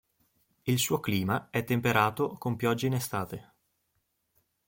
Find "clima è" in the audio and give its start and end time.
0.99-1.63